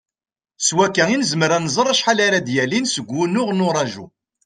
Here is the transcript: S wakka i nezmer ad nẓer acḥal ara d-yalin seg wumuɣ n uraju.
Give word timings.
S 0.65 0.67
wakka 0.75 1.03
i 1.13 1.15
nezmer 1.17 1.51
ad 1.57 1.61
nẓer 1.63 1.87
acḥal 1.89 2.19
ara 2.25 2.39
d-yalin 2.45 2.85
seg 2.89 3.05
wumuɣ 3.09 3.49
n 3.53 3.65
uraju. 3.67 4.05